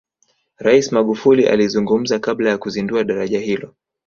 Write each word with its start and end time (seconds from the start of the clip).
rais 0.57 0.91
magufuli 0.91 1.47
alizungumza 1.47 2.19
kabla 2.19 2.49
ya 2.49 2.57
kuzindua 2.57 3.03
daraja 3.03 3.39
hilo 3.39 3.75